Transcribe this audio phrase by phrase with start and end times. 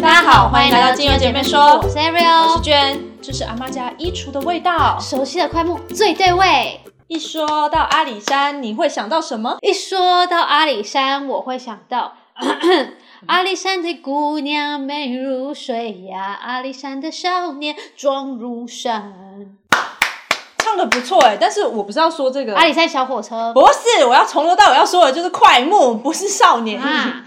[0.00, 6.80] 大家好，欢迎来到金油姐妹说，我是 Ariel，我是娟，这是阿妈家衣橱的味道，熟悉的快木最对味。
[7.06, 9.58] 一说到阿里山，你会想到什么？
[9.60, 12.14] 一说到阿里山，我会想到
[13.26, 19.12] 阿里山的姑娘美如水呀，阿里山的少年壮如山。
[20.70, 26.80] 唱的不错哎，但是我不是要说这个阿里山小火车，不是，我要从头到尾要说的就是快木，不是少年。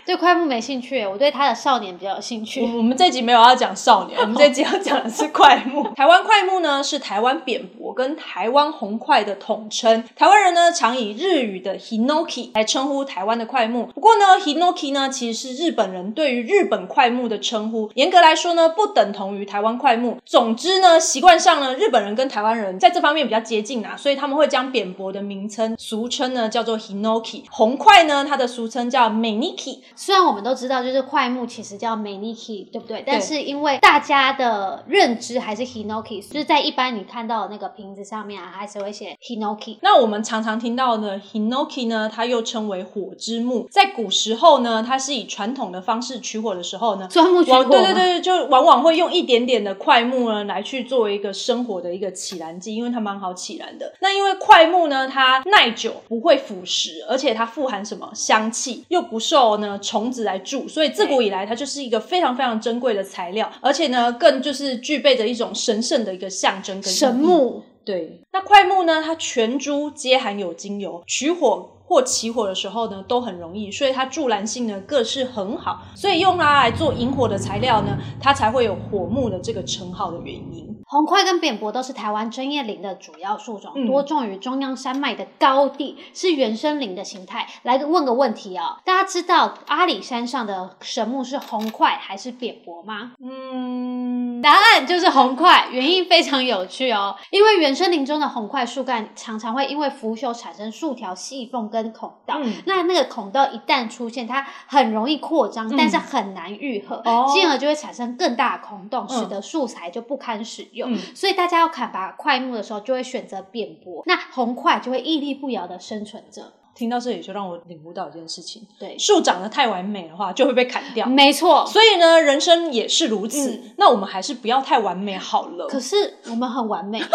[0.06, 2.62] 对快木没兴趣，我对他的少年比较有兴趣。
[2.62, 5.84] 我们这集没有要讲少年，我们这集要讲的是快木。
[5.96, 13.88] 台湾快木呢是台湾扁柏跟台湾红块的统称，台湾人呢常以日语的 hinoki 来称呼台湾的块木。
[13.88, 20.20] 不过呢，hinoki 呢其实是日本人对于日本块木的称呼，严格来说呢不等同于台湾块木。
[20.24, 23.24] 总之呢，习惯上呢，日本人跟台湾人在这方面。
[23.24, 29.80] 比较接近啊，所以他们会将扁柏的名称俗称呢叫做 hinoki，红块呢它的俗称叫 maniki。
[29.96, 33.02] 虽然我们都知道就是块木其实叫 maniki，对不对？
[33.08, 39.78] 但是因为大家的认知还是 hinoki，就是在一般你看到的那个瓶子上面啊，还是会写 hinoki。
[39.82, 53.14] 那我们常常听到的 hinoki 呢，它又称为火之木，在古时候呢，它是以传统的方式取火的时候呢，钻木取火，对对对，就往往会用一点点的块木呢来去作为一个生火的一个起燃剂，因为它蛮。
[53.24, 67.64] 好起燃的那，因为块木呢，它耐久，不会腐蚀，而且它富含什么香气，又不受呢虫子来蛀，所以自古以来它就是一个非常非常珍贵的材料，而且呢，更就是具备着一种神圣的一个象征跟神木。
[67.86, 71.70] 对，那块木呢，它全株皆含有精油，取火。
[71.94, 80.76] 或起火的时候呢，都很容易，所以它助燃性呢各是很好，所以用它来做引火的材料呢，它才会有火木的这个称号的原因。
[80.86, 87.48] 红块跟扁柏都是台湾针叶林的主要树种，多种于中央山脉的高地，是原生林的形态。
[87.64, 93.14] 来问个问题哦，大家知道阿里山上的神木是红块还是扁柏吗？
[93.24, 101.70] 嗯，答案就是红块，原因非常有趣哦，因为原生林中的红块树干常常会因为腐朽产生数条细缝。
[101.74, 110.96] 跟孔道，那那个孔道一旦出现，它很容易扩张，但是很难愈合，进而就会产生更大的孔洞，使得素材就不堪使用。
[111.16, 116.54] 所以大家要砍伐块木的时候，就会选择扁柏，那红块就会屹立不摇的生存着。
[116.76, 121.06] 听到这里，就让我领悟到一件事情：对，树长得太完美的话，就会被砍掉。
[121.06, 123.62] 没错，所以呢，人生也是如此。
[123.78, 125.68] 那我们还是不要太完美好了。
[125.68, 127.00] 可是我们很完美，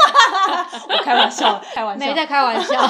[0.88, 2.88] 我开玩笑，开玩笑，没在开玩笑。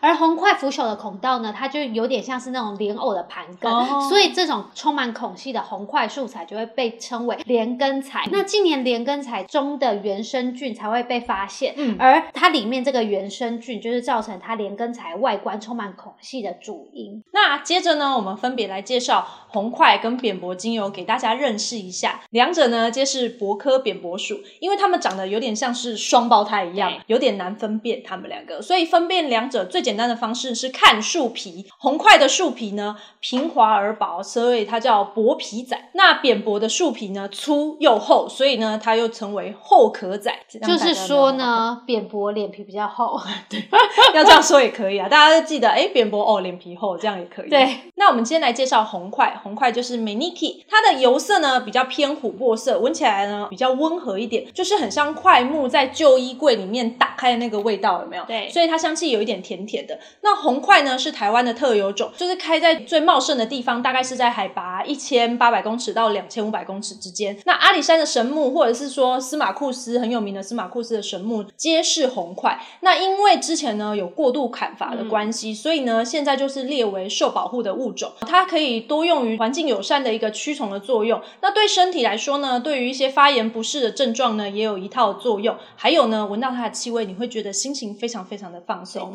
[0.00, 3.70] 而红块腐朽的孔道呢，它就有点像是那种莲藕的盘根，
[4.08, 8.24] 所以这种充满孔隙的红块素材就会被称为莲根材。
[8.30, 17.22] 那近年莲根材中的原生菌才会被发现，嗯而它里面这个原生菌就是造成它莲根材外观充满孔隙的主因。
[17.32, 22.20] 那接着呢，我们分别来介绍红块跟扁柏精油给大家认识一下。
[22.30, 35.88] 两者呢皆是柏科扁柏属，因为它们长得有点像是双胞胎一样，有点难分辨它们两个，所以分辨两者最简简单的方式是看树皮，红块的树皮呢平滑而薄，所以它叫薄皮仔。
[35.94, 40.30] 那扁薄的树皮呢粗又厚，所以呢它又称为厚壳仔。
[40.66, 43.66] 就是说呢，扁薄脸皮比较厚，对，
[44.14, 45.08] 要这样说也可以啊。
[45.08, 47.48] 大家都记得，哎，扁薄哦脸皮厚，这样也可以。
[47.48, 58.24] 对，那我们今天来介绍红块，红块就是 Maniki，它的油色呢比较偏琥珀色，闻起来呢比较温和一点，就是很像块木在旧衣柜里面打开的那个味道，有没有？
[58.24, 59.75] 对，所以它香气有一点甜甜。
[60.22, 67.36] 那红块呢是台湾的特有种，就是开在最茂盛的地方，大概是在海拔一千八百公尺到两千五百公尺之间。
[67.44, 72.60] 那阿里山的神木，或者是说司马库斯很有名的司马库斯的神木，皆是红块。
[72.80, 78.12] 那因为之前呢有过度砍伐的关系，所以呢现在就是列为受保护的物种。
[78.20, 81.20] 它可以多用于环境友善的一个驱虫的作用。
[81.40, 85.56] 那对身体来说呢，对于一些发炎不适的症状呢，也有一套作用。
[85.76, 89.14] 还有呢，闻到它的气味，你会觉得心情非常非常的放松。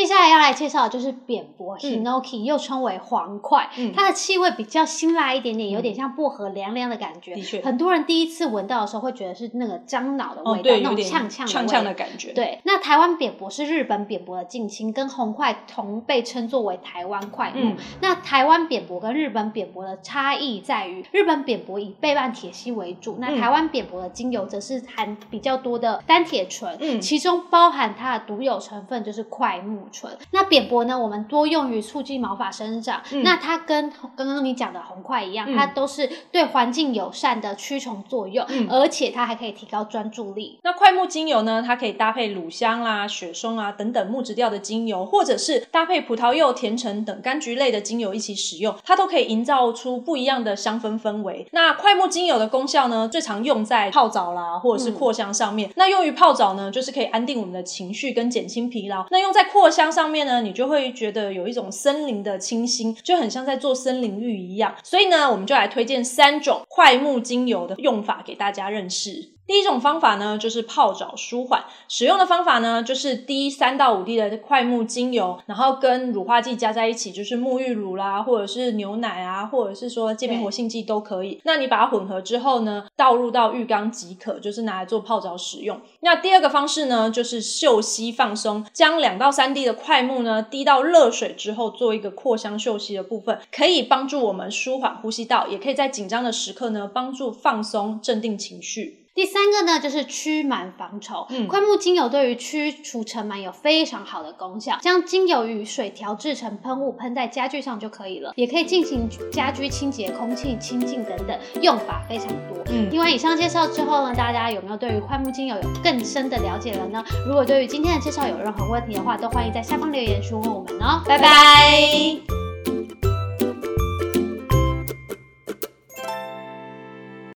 [0.00, 7.34] 接下来要来介绍的就是扁柏 Hinoki，又称为黄块，它的气味比较辛辣一点点，有点像薄荷凉凉的感觉。
[7.34, 12.32] 的确，很多人第一次闻到的时候会觉得是那个樟脑的味道，那种呛呛呛呛的感觉。
[12.32, 17.74] 对，那台湾扁柏是日本扁柏的近亲，跟红块同被称作为台湾块木。
[18.00, 29.88] 那台湾扁柏跟日本扁柏的差异在于，日本扁柏以倍半铁烯为主，那台湾扁柏的精油则是含比较多的单铁醇，其中包含它的独有成分就是块木。
[29.90, 30.16] 木醇。
[30.30, 33.02] 那扁柏呢，我们多用于促进毛发生长。
[33.12, 40.60] 嗯那它跟刚刚你讲的红块一样，嗯它都是对环境友善的驱虫作用，嗯而且它还可以提高专注力。
[40.62, 51.46] 那快木精油呢，它可以搭配乳香啦、雪松啊等等木质调的精油，或者是搭配葡萄柚、甜橙等柑橘类的精油一起使用，它都可以营造出不一样的香氛氛围。
[51.52, 55.70] 那快木精油的功效呢，最常用在泡澡啦，或者是扩香上面。
[55.76, 59.06] 那用于泡澡呢，就是可以安定我们的情绪跟减轻疲劳。
[59.10, 64.74] 那用在扩香上面呢，你就会觉得有一种森林的清新，就很像在做森林浴一样。
[64.82, 69.34] 所以呢，我们就来推荐三种快木精油的用法给大家认识。
[69.50, 71.64] 第一种方法呢，就是泡澡舒缓。
[71.88, 81.40] 使用的方法呢，就是滴三到五滴的快木精油，然后跟乳化剂加在一起，就是沐浴乳啦，或者是牛奶啊，或者是说界面活性剂都可以。
[81.42, 85.80] 那你把它混合之后呢，倒入到浴缸即可，就是拿来做泡澡使用。
[85.98, 98.99] 那第二个方式呢，就是嗅吸放松，将两到三滴的快木呢滴到热水之后，做一个扩香嗅吸的部分，可以帮助我们舒缓呼吸道，也可以在紧张的时刻呢帮助放松、镇定情绪。
[99.12, 101.26] 第三个呢，就是驱螨防虫。
[101.30, 112.62] 嗯快木精油对于驱除尘螨有非常好的功效，将精油与水调制成喷雾，喷在家具上就可以了，也可以进行家居清洁、空气清净等等，用法非常多。
[112.70, 117.04] 嗯听完以上介绍之后呢，大家有没有对于快木精油有更深的了解了呢？
[117.26, 121.02] 如果对于今天的介绍有任何问题的话，都欢迎在下方留言询问我们哦。
[121.04, 122.39] 拜拜。